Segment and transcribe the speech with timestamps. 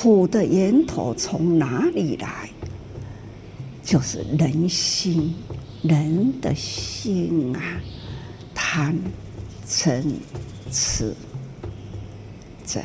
[0.00, 2.48] 苦的源头从哪里来？
[3.82, 5.34] 就是人心，
[5.82, 7.60] 人的心啊，
[8.54, 8.96] 贪、
[9.66, 10.04] 嗔、
[10.70, 11.12] 痴，
[12.64, 12.80] 这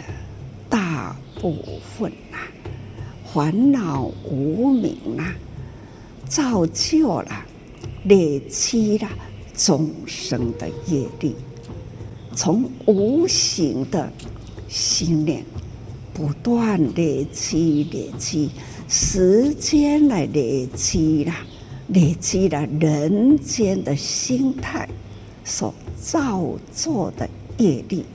[0.67, 1.55] 大部
[1.95, 2.49] 分啊，
[3.31, 5.35] 烦恼无明啊，
[6.27, 7.45] 造就了、
[8.05, 9.07] 累积了
[9.55, 11.35] 众生的业力，
[12.35, 14.11] 从无形的
[14.67, 15.45] 心念
[16.13, 18.51] 不断累积累积。
[18.87, 21.37] 时间来累积啦，
[21.87, 24.87] 累积了人间的心态
[25.43, 26.43] 所造
[26.73, 28.05] 作的业力，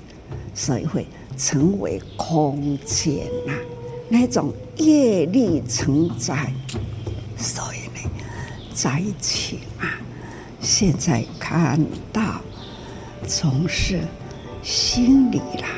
[0.55, 1.05] 所以会
[1.37, 3.53] 成为空间呐、
[4.09, 6.53] 那种业力承载。
[7.37, 8.11] 所以呢，
[8.73, 9.99] 在一起啊，
[10.61, 12.41] 现在看到
[13.27, 14.01] 从事
[14.63, 15.69] 心里啦，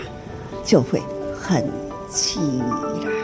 [0.64, 1.00] 就会
[1.38, 1.64] 很
[2.10, 3.20] 起。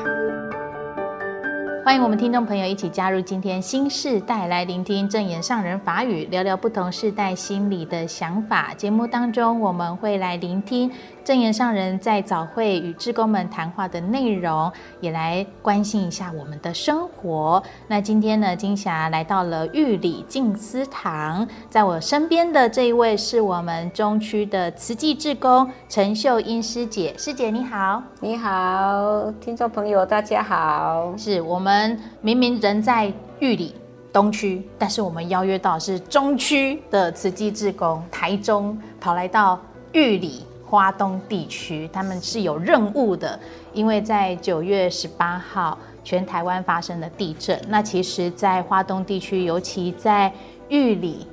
[1.86, 8.74] 欢迎我们听众朋友一起加入今天新世代来聆听正言上人法语，聊聊不同世代心理的想法。
[8.74, 10.90] 节目当中我们会来聆听
[11.22, 14.68] 正言上人在早会与志工们谈话的内容，
[15.00, 17.62] 也来关心一下我们的生活。
[17.86, 31.75] 那今天呢，金霞来到了玉里静思堂，在我身边的这一位是我们中区的慈济志工陈秀英师姐，师姐你好，你好，听众朋友大家好，是我们。
[31.76, 33.74] 我们明明人在玉里
[34.10, 39.60] 东区，但是我们邀约到是中区的慈济志工，台中跑来到
[39.92, 43.38] 玉里花东地区，他们是有任务的。
[43.74, 47.60] 因为在九月十八号，全台湾发生了地震。
[47.68, 50.32] 那其实，在花东地区，尤其在
[50.70, 51.26] 玉里、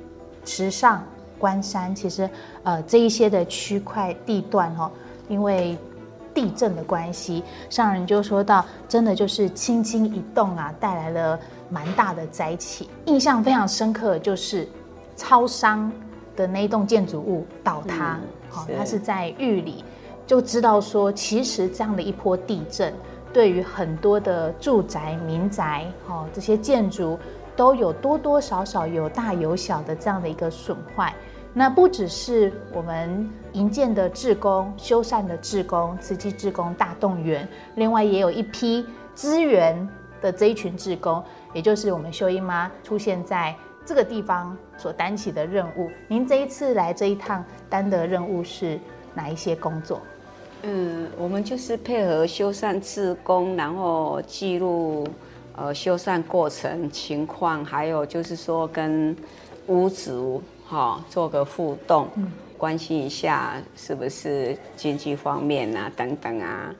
[0.44, 1.02] 池上、
[1.38, 2.28] 关山，其实
[2.64, 4.90] 呃这一些的区块地段哦，
[5.26, 5.74] 因为
[6.34, 11.38] 地震的关系，上人就说到，真的就是轻轻一动啊，带来了
[11.70, 12.88] 蛮大的灾情。
[13.06, 14.68] 印象非常深刻，就是
[15.16, 15.90] 超商
[16.34, 18.18] 的那一栋建筑物倒塌，
[18.50, 19.84] 好、嗯，它是在玉里，
[20.26, 22.92] 就知道说，其实这样的一波地震，
[23.32, 27.16] 对于很多的住宅、民宅，哦，这些建筑
[27.54, 31.14] 都有多多少少有大有小的这样的一个损坏。
[31.56, 38.84] 那不只是我们营建的志工、修缮的志工、慈济志工大动员，另外也有一批
[39.14, 39.88] 支援
[40.20, 41.22] 的这一群志工，
[41.52, 43.54] 也就是我们秀英妈出现在
[43.86, 45.88] 这个地方所担起的任务。
[46.08, 48.76] 您这一次来这一趟担的任务是
[49.14, 50.00] 哪一些工作？
[50.62, 55.06] 嗯，我们就是配合修缮志工，然后记录
[55.54, 59.16] 呃修缮过程情况，还有就是说跟
[59.68, 60.42] 屋主。
[60.64, 62.08] 好，做个互动，
[62.56, 66.74] 关心一下是不是经济方面啊，等等啊，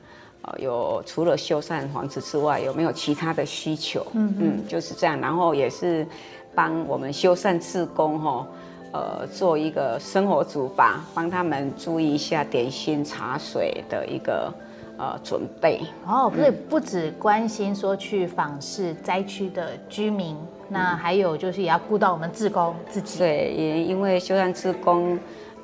[0.57, 4.05] 有除了修缮房子之外，有没有其他的需求？
[4.13, 5.19] 嗯嗯，就是这样。
[5.19, 6.05] 然后也是
[6.53, 8.47] 帮我们修缮志工哈，
[8.91, 14.51] 呃，做一个生活组吧，帮他们注意一下点心茶水的一个。
[14.97, 23.19] 呃，准备哦，不是，不只关心说去访视灾区的居民，嗯，那还有就是也要顾到我们志工自己。
[23.19, 25.17] 对，也因为修缮志工，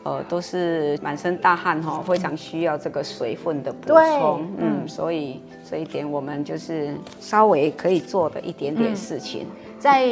[0.04, 4.48] 呃，都是满身大汗哈，非常需要这个水分的补充。
[4.58, 10.08] 嗯，嗯，所以这一点我们就是稍微可以做的一点点事情，嗯，在。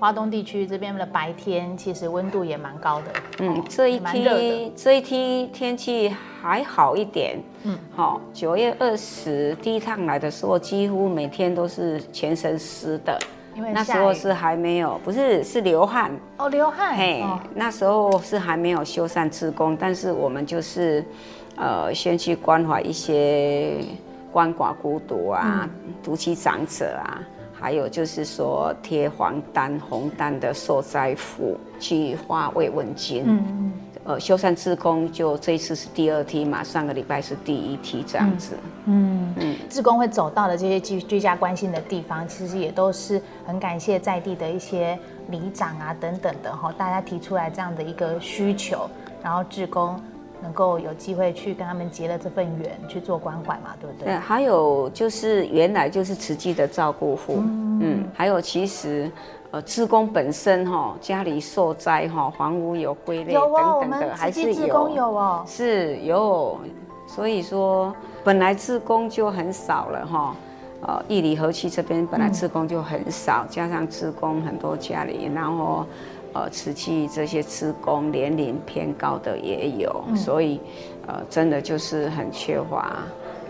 [0.00, 13.18] 华东地区这边的白天其实温度也蛮高的，嗯，这一天这一天天气还好一点，嗯，好，九月二十第一趟来的时候，几乎每天都是全身湿的，
[13.54, 21.04] 因为那时候是还没有，不是是流汗，哦，流汗，嘿，哦、那时候是还没有修缮志工，但是我们就是，
[21.56, 23.76] 呃，先去关怀一些
[24.32, 25.68] 鳏寡孤独啊，
[26.02, 27.20] 独居长者啊。
[27.62, 33.22] 还有就是说贴黄单、红单的受灾户去发慰问金。
[33.26, 33.72] 嗯嗯。
[34.04, 38.54] 呃，修缮志工就这一次是第二梯嘛，上个礼拜是第一梯这样子。
[38.86, 39.49] 嗯嗯。
[39.70, 48.90] 志工会走到的这些居居家关心的地方，其实也都是很感谢在地的一些里长啊等等的哈，大家提出来这样的一个需求，
[49.22, 49.98] 然后志工。
[50.42, 54.06] 能够有机会去跟他们结了这份缘，去做关怀嘛，对不对？
[54.06, 59.12] 对，还有就是原来就是慈济的照顾户，嗯，嗯，还有其实
[59.50, 63.52] 呃，志工本身哈、哦，家里受灾哈、哦，房屋有归类等
[63.82, 66.58] 等的，还是有，有哦，是有，
[67.14, 67.92] 所以说
[68.22, 70.36] 本来自工就很少了哈，
[70.82, 75.84] 呃，义里河区这边本来自工就很少，嗯、加上自工很多家里，然后。
[76.32, 80.60] 呃，瓷器这些志工年龄偏高的也有，嗯、所以，
[81.08, 82.98] 呃，真的就是很缺乏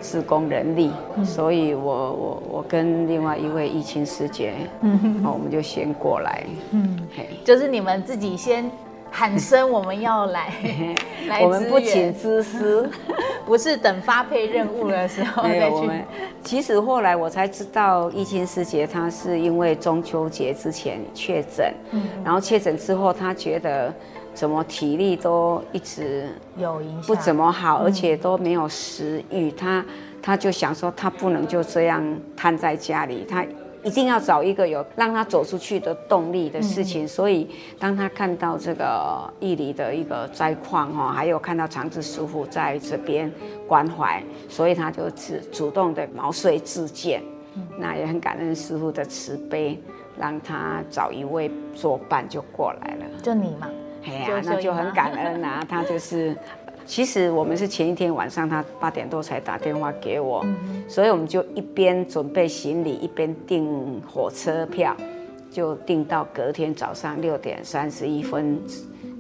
[0.01, 7.29] 自工人力，嗯、所以我我我跟另外一位疫情师姐，嗯，我们就先过来，嗯，嘿。
[7.45, 8.65] 就是你们自己先
[9.11, 10.53] 喊声，我们要来，
[11.29, 12.89] 来我们不请自私，
[13.45, 15.75] 不是等发配任务的时候再去。
[15.75, 16.05] 我们
[16.43, 23.93] 其实后来我才知道，义清师姐她是因为中秋节之前确诊，嗯，然后确诊之后，她觉得。
[24.33, 29.51] 怎么体力都一直有影响，不怎么好，而且都没有食欲。
[29.51, 29.85] 她
[30.23, 32.03] 她就想说，她不能就这样
[32.37, 33.45] 瘫在家里，他
[33.83, 37.07] 一定要找一个有让他走出去的动力的事情。
[37.07, 37.49] 所以，
[37.79, 43.33] 当他看到这个玉里的一个灾况哈，还有看到长治师傅在这边
[43.67, 47.23] 关怀，所以他就主主动的毛遂自荐。
[47.79, 49.77] 那也很感恩师傅的慈悲，
[50.19, 53.05] 让他找一位作伴就过来了。
[53.23, 53.69] 就你嘛。
[54.03, 55.63] 哎呀，那就很感恩啊！
[55.69, 56.35] 他就是，
[56.91, 60.45] 其实我们是前一天晚上，他八点多才打电话给我，
[60.89, 64.97] 所以我们就一边准备行李，一边订火车票，
[65.53, 68.61] 就订到隔天早上六点三十一分，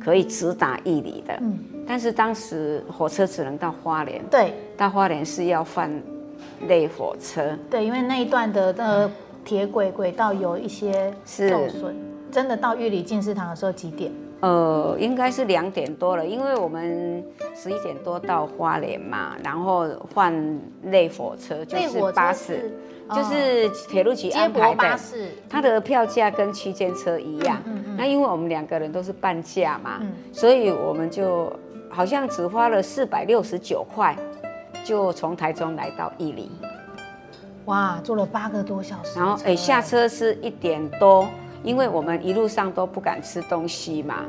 [0.04, 1.40] 可以直达义里的。
[1.86, 5.88] 但是当时火车只能到花莲，对，到花莲是要换
[6.66, 9.08] 类火车，对，因为那一段的呃
[9.44, 11.94] 铁轨轨道有一些受损。
[12.32, 14.10] 真的到玉里进士堂的时候几点？
[14.40, 17.22] 呃，应该是两点多了，因为我们
[17.54, 22.72] 十一点多到花莲嘛，然后换类火车，就是巴士，
[23.14, 27.60] 就是铁路局安排的巴士，它的票价跟区间车一样。
[27.66, 27.96] 嗯嗯。
[27.98, 30.00] 那因为我们两个人都是半价嘛，
[30.32, 31.52] 所以我们就
[31.90, 34.16] 好像只花了四百六十九块，
[34.82, 36.50] 就从台中来到义林。
[37.66, 39.18] 哇，坐了八个多小时。
[39.18, 41.28] 然后哎，下车是一点多。
[41.62, 44.24] 因为我们一路上都不敢吃东西嘛，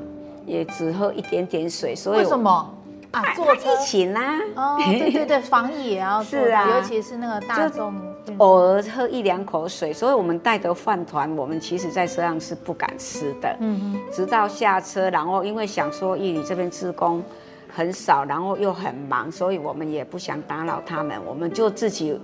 [0.45, 2.73] 也只喝一点点水，所以为什么？
[3.11, 3.21] 啊？
[3.35, 3.73] 坐车？
[3.73, 7.93] 疫情啦，哦，对对对， 防疫也要做，是啊，尤其是那个大众，
[8.37, 17.21] 偶尔喝一两口水，所以我们带的饭团，我们其实在车上是不敢吃的，嗯嗯，直到下车，然后因为想说玉里这边职工
[17.67, 22.17] 很少，然后又很忙，所以我们也不想打扰他们，我们就自己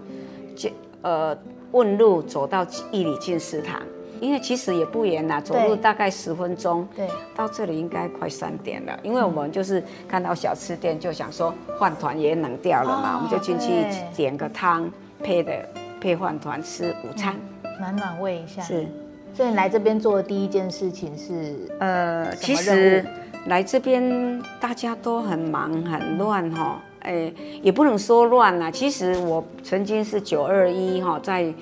[0.55, 0.69] 就
[1.01, 1.37] 呃
[1.71, 3.81] 问路走到玉里进食堂。
[4.21, 6.87] 因为其实也不远呐，走路大概十分钟。
[6.95, 8.99] 对，到这里应该快三点了。
[9.03, 13.85] 因为我们就是看到小吃店，就想说饭团也冷掉了嘛，我们就进去
[14.15, 14.89] 点个汤
[15.23, 15.53] 配的
[15.99, 17.35] 配饭团吃午餐，
[17.79, 18.61] 暖暖胃一下。
[18.61, 18.85] 是，
[19.33, 23.05] 所以你来这边做的第一件事情是呃，其实
[23.47, 27.31] 来这边大家都很忙很乱哈，哎，
[27.61, 28.69] 也不能说乱啦。
[28.69, 31.53] 其实我曾经是九二一哈，在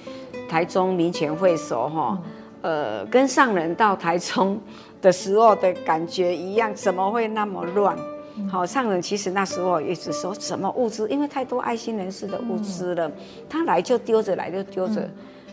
[0.50, 2.18] 台中民权会所哈。
[2.66, 4.60] 呃，跟上人到台中
[5.00, 7.96] 的时候的感觉一样，怎么会那么乱？
[8.52, 13.12] 好，上人其实那时候一直说什么物资，因为太多爱心人士的物资了，
[13.48, 15.08] 他来就丢着，来就丢着，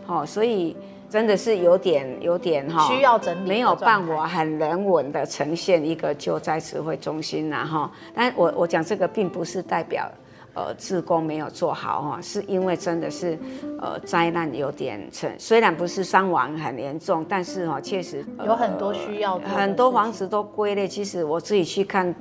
[0.07, 0.75] 好，所以
[1.07, 7.91] 真的是有点有点哈，需要整理，没有办法很人文的呈现一个救灾指挥中心呐哈。
[8.15, 10.09] 但我我讲这个并不是代表。
[10.55, 13.35] 呃，自工没有做好哈，是因为真的是，
[13.81, 20.87] 呃，灾难有点沉，虽然不是伤亡很严重，但是哈，确实、呃、有很多需要，很多房子都归类。
[20.87, 22.13] 其实我自己去看，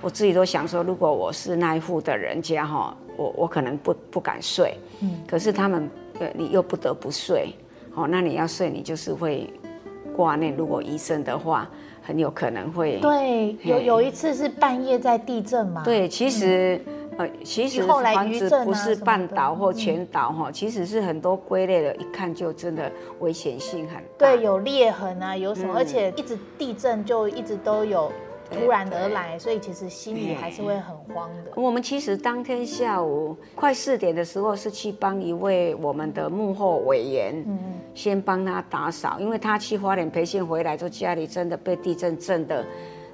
[0.00, 5.90] 我自己都想说，如果我是那一户的人家哈，我我可能不不敢睡，嗯，可是他们，
[6.20, 7.54] 呃，你又不得不睡，
[7.94, 9.52] 哦，那你要睡，你就是会
[10.16, 11.68] 挂念，如果医生的话，
[12.00, 12.98] 很有可能会。
[13.00, 15.82] 对，有有一次是半夜在地震嘛。
[15.84, 16.80] 对，其实。
[16.86, 22.90] 嗯呃，其实房子不是半岛或全倒哈，其实是很多归类的，一看就真的
[23.20, 24.02] 危险性很大。
[24.18, 28.10] 对，有裂痕啊，有什么，而且一直地震就一直都有
[28.50, 31.52] 突然而来，所以其实心里还是会很慌的。
[31.56, 37.58] 我们其实当天下午快四点的时候是去帮一位我们的幕后委员，嗯，
[37.94, 42.64] 先帮他打扫，因为他去花莲培训回来，就家里真的被地震震的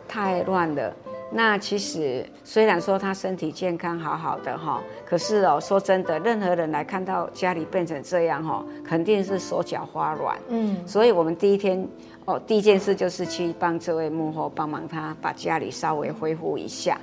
[0.09, 0.95] 太乱了。
[1.33, 10.37] 那其实虽然说他身体健康好好的哈，可是哦，说真的，任何人来看到家里变成这样哈，肯定是手脚发软。
[10.49, 11.87] 嗯，所以我们第一天
[12.25, 17.01] 哦，第一件事就是去帮这位幕后帮忙他把家里稍微恢复一下，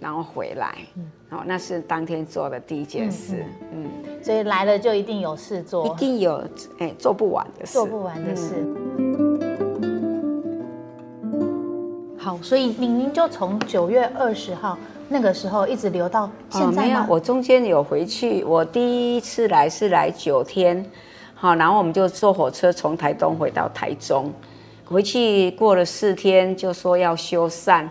[0.00, 0.78] 然后回来。
[0.96, 3.44] 嗯，哦，那是当天做的第一件事。
[3.72, 6.44] 嗯，嗯，所以来了就一定有事做，一定有
[6.78, 8.54] 哎做不完的事，做不完的事。
[8.56, 8.76] 嗯
[12.32, 14.78] 好，所以您您就从九月二十号
[15.10, 16.72] 那个时候一直留到现在吗？
[16.72, 18.42] 哦，没有，我中间有回去。
[18.44, 20.82] 我第一次来是来九天，
[21.34, 24.32] 好，然后我们就坐火车从台东回到台中。
[24.86, 27.86] 回去过了四天，就说要修缮，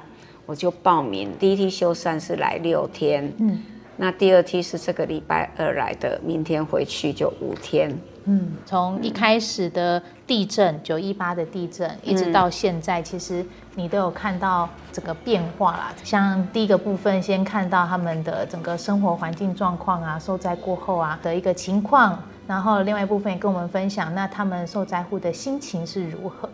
[0.48, 1.30] 我就报名。
[1.40, 3.62] 第一梯修缮是来六天，嗯，
[3.98, 7.96] 那第二梯是这个礼拜二来的，明天回去就五天。
[8.26, 10.02] 嗯，从一开始的
[10.32, 13.46] 地震，九一八的地震，一直到现在，其实
[13.76, 15.94] 你都有看到这个变化啦。
[16.06, 26.50] 像第一个部分，先看到他们的整个生活环境状况啊，受灾过后啊的一个情况，然后另外一部分也跟我们分享，那他们受灾户的心情是如何，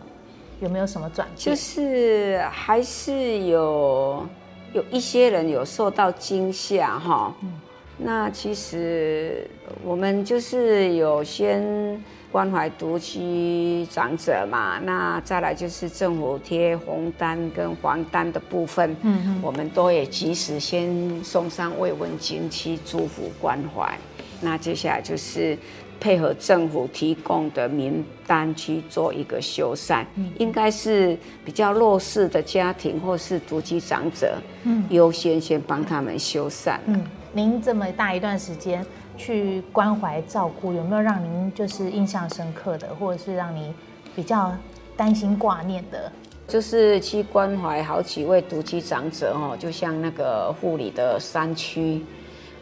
[0.58, 1.36] 有没有什么转变？
[1.36, 4.26] 就是还是有
[4.72, 7.32] 有一些人有受到惊吓哈。
[7.42, 7.52] 嗯
[8.00, 9.44] 那其实
[9.82, 23.98] 我们就是有先关怀独居长者嘛，那再来就是政府贴红单跟黄单的部分，嗯嗯，我们都也及时先送上慰问金去祝福关怀。
[24.40, 25.58] 那接下来就是
[25.98, 37.02] 配合政府提供的名单去做一个修缮，嗯，应该是比较弱势的家庭或是独居长者，嗯，优先先帮他们修缮，嗯。
[37.30, 38.84] 您这么大一段时间
[39.18, 43.74] 去关怀照顾，有没有让您就是印象深刻的，或者是让你
[44.16, 44.56] 比较
[44.96, 46.10] 担心挂念的？
[46.46, 52.02] 就是去关怀好几位独居长者哦，就像那个护理的山区，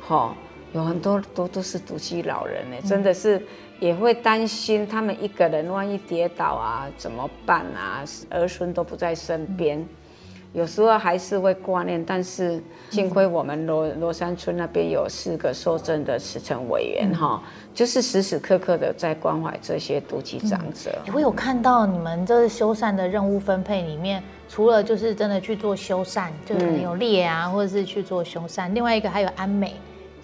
[0.01, 0.35] 哈，
[0.73, 3.41] 有很多都都是独居老人呢，真的是
[3.79, 8.03] 也会担心他们一个人万一跌倒啊怎么办啊？
[8.31, 9.79] 儿孙都不在身边。
[9.79, 9.89] 嗯
[10.57, 12.59] 有时候还是会挂念，但是
[12.89, 17.43] 幸亏我们罗罗山村那边有四个受赠的慈诚委员哈，
[17.75, 20.99] 就是时时刻刻的在关怀这些独居长者。
[21.13, 29.75] 我有看到你们这修缮的任务分配里面，除了就是真的去做修缮，就可能有裂啊，或者是去做修缮，另外一个还有安美。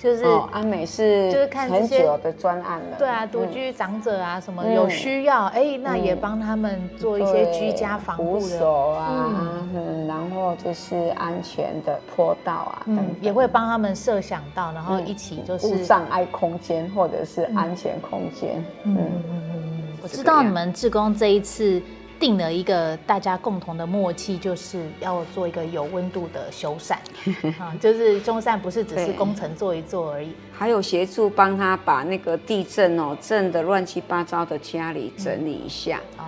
[0.03, 9.25] 就是安美是就是看很久的专案了，对啊，独居长者啊什么有需要，哎，那也帮他们做一些居家防护的，扶手啊，
[9.73, 18.97] 嗯，然后就是安全的坡道啊，嗯，也会帮他们设想到，然后一起就是无障碍空间或者是安全空间，嗯。
[18.99, 21.81] 嗯嗯，我知道你们志工这一次。
[22.23, 26.95] 定了一个大家共同的默契，就是要做一个有温度的修缮，
[27.59, 36.23] 啊，就是修缮不是只是工程做一做而已，还有协助帮他把那个地震哦震的乱七八糟的家里整理一下，哦、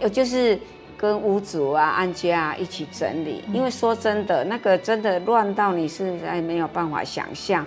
[0.00, 0.56] 嗯，就是
[0.96, 7.66] 跟屋主啊、安家啊一起整理，因为说真的，那个真的乱到你是在没有办法想象。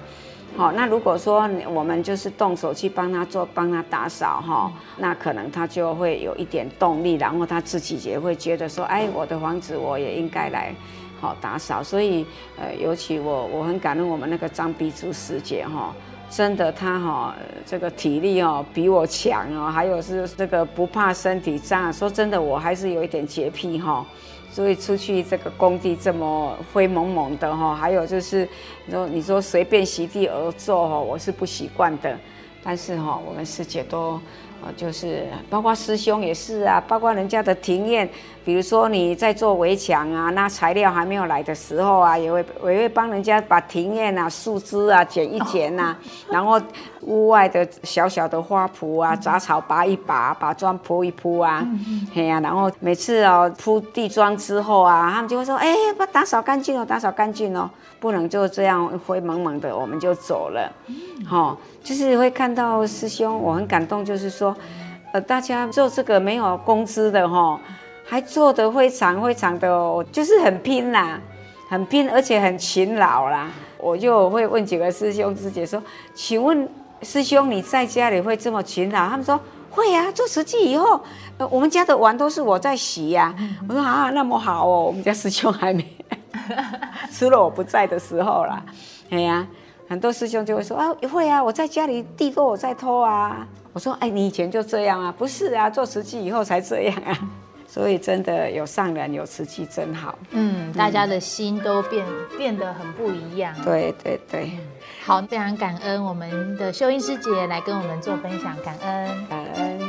[0.57, 10.73] 好，那如果说我们就是动手去帮他做，帮他打扫哈，那可能他就会有一点动力，然后他自己也会觉得说，哎，我的房子我也应该来
[11.19, 11.83] 好打扫。
[11.83, 12.25] 所以，
[12.57, 15.93] 呃，尤其我我很感恩我们那个张碧珠师姐哈，
[16.29, 17.35] 真的她哈
[17.65, 21.91] 这个体力哦比我强哦，还有是这个不怕身体脏。
[21.91, 24.05] 说真的，我还是有一点洁癖哈。
[24.55, 28.47] 所以出去这个工地这么灰蒙蒙的哈，还有就是
[28.85, 32.17] 你说你说随便席地而坐哈，我是不习惯的。
[32.63, 34.17] 但是哈，我们师姐都。
[34.75, 38.09] 就是包括师兄也是啊，包括人家的庭院，
[38.43, 46.59] 比如说你在做围墙啊，那材料还没有来的时候啊，也会也会帮人家把庭院啊、树枝啊剪一剪呐、啊，然后
[47.01, 51.63] 屋外的小小的花圃啊、杂草拔一拔，把砖铺一铺啊，
[52.13, 57.69] 嘿呀、啊，然后每次哦铺地砖之后啊，他们就会说，哎、欸，把打扫干净哦，打扫干净哦，
[57.99, 60.71] 不能就这样灰蒙蒙的我们就走了，
[61.25, 61.57] 好。
[61.85, 64.03] 就是会看到师兄，我很感动。
[64.03, 64.57] 就是说，
[65.13, 67.59] 呃，大家做这个没有工资的哈，
[68.03, 71.21] 还做得非常非常的，就是很拼啦，
[71.69, 73.51] 很拼，而且很勤劳啦。
[73.77, 75.79] 我就会问几个师兄师姐说
[76.15, 76.67] ：“请问
[77.03, 79.39] 师兄，你在家里会这么勤劳？”他们说
[79.69, 80.99] ：“会呀，做慈济以后，
[81.37, 83.31] 呃，我们家的碗都是我在洗呀。”
[83.69, 85.85] 我说：“啊，那么好哦，我们家师兄还没，
[87.13, 88.65] 除了我不在的时候啦。”
[89.11, 89.45] 哎呀。
[89.87, 93.47] 很多师兄就会说啊，会啊，我在家里地都我在拖啊。
[93.71, 95.13] 我说，哎，你以前就这样啊？
[95.15, 97.17] 不是啊，做瓷器以后才这样啊。
[97.67, 100.17] 所以真的有上人有瓷器真好。
[100.31, 102.05] 嗯，大家的心都变
[102.37, 103.53] 变得很不一样。
[103.65, 104.51] 对对对，
[105.03, 109.79] 好，非常感恩我们的秀英师姐来跟我们做分享，感恩感恩。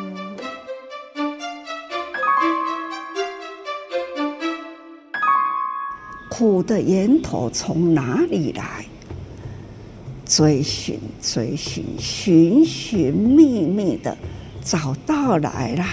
[6.28, 8.84] 苦的源头从哪里来？
[10.26, 14.16] 追寻，追寻，寻寻觅觅的
[14.60, 15.84] 找到来了，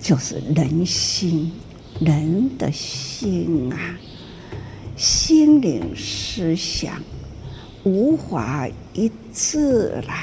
[0.00, 1.52] 就是人心，
[2.00, 3.98] 人的心啊，
[4.96, 6.98] 心灵思想
[7.84, 10.14] 无法一致了，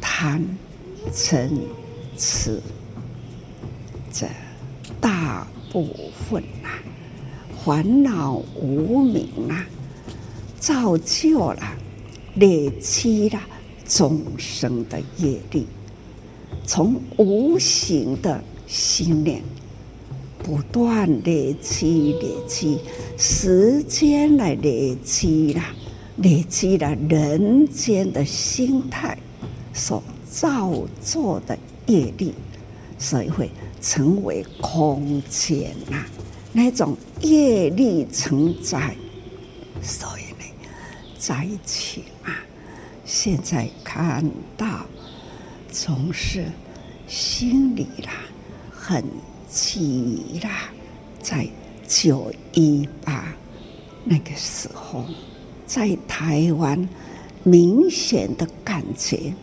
[0.00, 0.40] 贪
[1.12, 1.50] 嗔
[2.16, 2.62] 痴
[4.12, 4.28] 这
[5.00, 5.88] 大部
[6.30, 6.78] 分啊，
[7.64, 9.66] 烦恼无明啊。
[10.58, 11.76] 造就了、
[12.34, 13.40] 累积了
[13.86, 15.66] 众生的业力，
[16.66, 19.42] 从无形的心念
[20.42, 22.78] 不断累积、累积，
[23.16, 25.62] 时间来累积了，
[26.16, 29.16] 累积了人间的心态
[29.72, 30.72] 所造
[31.02, 32.34] 作的业力，
[32.98, 33.50] 所以会
[33.80, 36.04] 成为空间呐、
[36.52, 38.94] 那种业力承载，
[39.82, 40.27] 所以
[41.18, 42.32] 呢，灾情啊，
[43.04, 44.24] 现在看
[44.56, 44.86] 到
[45.70, 46.46] 总是
[47.06, 48.12] 心里啦
[48.70, 49.04] 很
[49.48, 50.70] 急啦，
[51.20, 51.46] 在
[51.86, 53.34] 九一八
[54.04, 55.04] 那个时候，
[55.66, 56.88] 在台湾
[57.42, 59.34] 明显的感觉。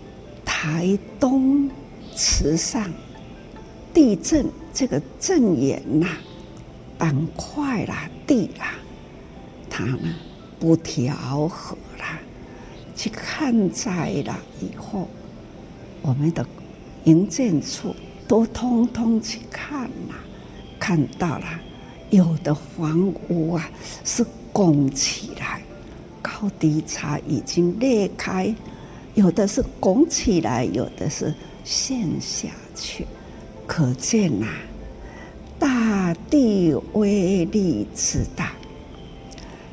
[0.44, 1.70] 台东
[2.16, 2.92] 池上
[3.94, 6.08] 地震，这个震源呐，
[6.98, 8.74] 板块啦、地啦，
[9.70, 10.16] 它呢
[10.66, 12.20] 不调和啦。
[12.96, 15.08] 去看灾了以后，
[16.02, 16.44] 我们的
[17.04, 17.96] 营建处
[18.28, 20.16] 都通通去看了，
[20.80, 21.46] 看到了
[22.10, 23.70] 有的房屋啊
[24.04, 25.62] 是拱起来，
[26.20, 28.52] 高低差已经裂开。
[29.14, 31.32] 有的是拱起来，有的是
[31.64, 33.06] 陷下去，
[33.68, 34.48] 可见呐、
[35.60, 38.54] 大地威力之大，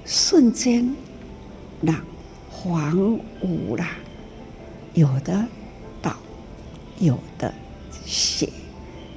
[0.05, 0.95] 瞬间
[1.81, 1.93] 那
[2.51, 3.89] 房屋啦，
[4.95, 5.47] 有的
[6.01, 6.17] 倒，
[6.99, 7.53] 有的
[8.05, 8.49] 血，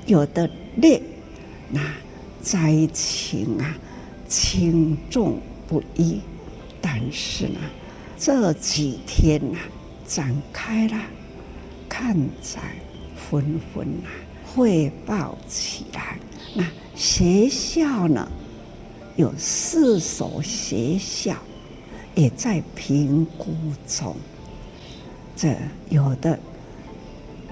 [0.05, 1.01] 有的裂，
[1.69, 1.81] 那
[2.41, 3.75] 灾情啊，
[4.27, 6.19] 轻重不一。
[6.81, 7.59] 但是呢，
[8.17, 9.57] 这几天呐、
[10.07, 10.97] 展开了，
[11.89, 12.59] 看在
[13.15, 14.09] 纷纷啊，
[14.45, 16.17] 汇报起来。
[16.53, 16.63] 那
[16.95, 18.31] 学校呢，
[19.15, 21.35] 有四所学校
[22.15, 23.53] 也在评估
[23.87, 24.15] 中。
[25.35, 25.55] 这
[25.89, 26.39] 有的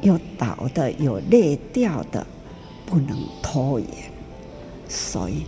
[0.01, 2.25] 有倒的，有裂掉的，
[2.85, 3.89] 不能拖延。
[4.87, 5.43] 所以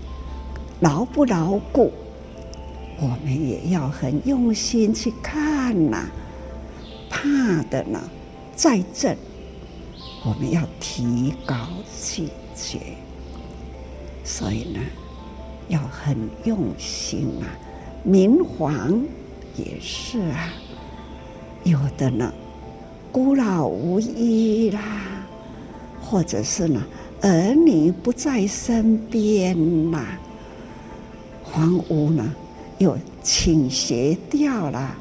[0.80, 1.92] 牢不牢固，
[2.98, 6.10] 我们也要很用心去看呐、
[7.10, 8.02] 怕的呢，
[8.56, 9.16] 在这，
[10.26, 11.56] 我们要提高
[12.02, 12.80] 警觉，
[14.24, 14.80] 所以呢，
[15.68, 17.46] 要很用心啊。
[18.04, 19.04] 明黄
[19.56, 20.50] 也是啊，
[21.64, 22.34] 有的呢，
[23.12, 24.82] 孤老无依啦，
[26.02, 26.84] 或者是呢，
[27.22, 29.56] 儿女不在身边
[29.92, 30.20] 啦，
[31.52, 32.34] 房屋呢
[32.78, 34.96] 又倾斜掉了，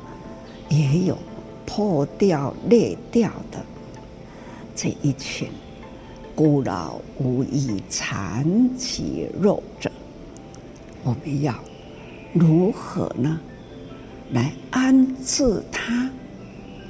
[0.68, 1.18] 也有。
[1.66, 3.58] 破掉、裂掉的
[4.76, 5.48] 这一群
[6.32, 8.44] 孤老无依、残
[8.76, 9.90] 疾弱者，
[11.04, 11.54] 我们要
[12.32, 13.38] 如何呢？
[14.32, 16.10] 来安置他？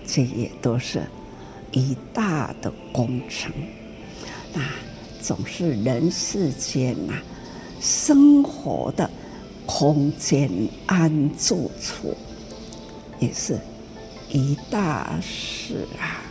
[0.07, 1.03] 这也都是
[1.73, 3.53] 一大的工程。
[4.53, 4.63] 那
[5.21, 7.15] 总是人世间呐，
[7.81, 9.11] 生活的
[9.67, 10.51] 空间
[10.87, 12.17] 安住处，
[13.19, 13.59] 也是。
[14.31, 16.23] 一大事啊，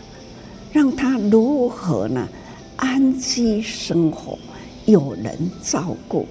[0.73, 2.27] 让他如何呢？
[2.75, 4.37] 安居生活，
[4.85, 6.27] 有人照顾，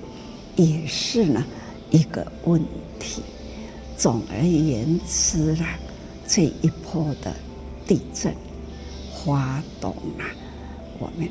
[0.57, 1.45] 也是呢
[1.91, 2.61] 一个问
[2.99, 3.23] 题。
[3.97, 5.79] 总而言之啦，
[6.27, 7.33] 这一波的
[7.87, 8.35] 地震、
[9.13, 10.27] 花东啊，
[10.99, 11.29] 我们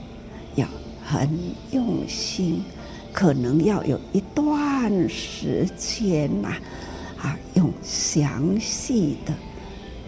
[0.56, 0.66] 要
[1.06, 1.30] 很
[1.72, 2.64] 用心，
[3.12, 6.56] 可能要有一段时间呐，
[7.18, 9.34] 啊，用详细的。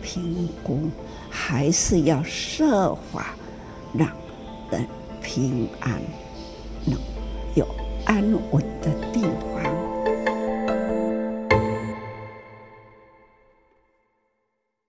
[0.02, 0.90] 评估
[1.30, 3.34] 还是要设法
[3.94, 4.08] 让
[4.70, 4.86] 人
[5.22, 6.02] 平安，
[6.86, 7.00] 能
[8.14, 9.73] 安稳的地方。